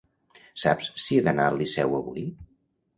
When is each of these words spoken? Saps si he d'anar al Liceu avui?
Saps 0.61 0.89
si 1.05 1.19
he 1.21 1.27
d'anar 1.29 1.47
al 1.53 1.63
Liceu 1.63 1.97
avui? 2.03 2.29